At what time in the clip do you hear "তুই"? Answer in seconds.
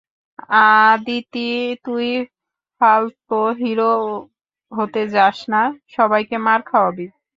1.85-2.07